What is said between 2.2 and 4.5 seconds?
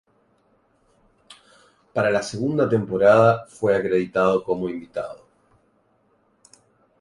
segunda temporada, fue acreditado